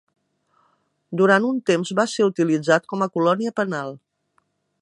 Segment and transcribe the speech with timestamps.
[1.21, 3.95] Durant un temps va ser utilitzat com a colònia penal.